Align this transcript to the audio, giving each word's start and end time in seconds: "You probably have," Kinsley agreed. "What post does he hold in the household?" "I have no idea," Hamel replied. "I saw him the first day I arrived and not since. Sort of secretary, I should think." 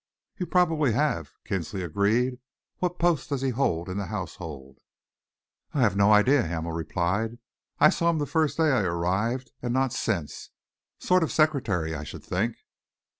"You 0.37 0.47
probably 0.47 0.93
have," 0.93 1.29
Kinsley 1.45 1.83
agreed. 1.83 2.39
"What 2.79 2.97
post 2.97 3.29
does 3.29 3.43
he 3.43 3.51
hold 3.51 3.87
in 3.87 3.97
the 3.99 4.07
household?" 4.07 4.79
"I 5.75 5.81
have 5.81 5.95
no 5.95 6.11
idea," 6.11 6.41
Hamel 6.41 6.71
replied. 6.71 7.37
"I 7.79 7.89
saw 7.91 8.09
him 8.09 8.17
the 8.17 8.25
first 8.25 8.57
day 8.57 8.71
I 8.71 8.81
arrived 8.81 9.51
and 9.61 9.75
not 9.75 9.93
since. 9.93 10.49
Sort 10.97 11.21
of 11.21 11.31
secretary, 11.31 11.93
I 11.93 12.03
should 12.03 12.23
think." 12.23 12.55